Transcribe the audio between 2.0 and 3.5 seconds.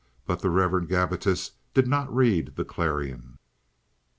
read The Clarion.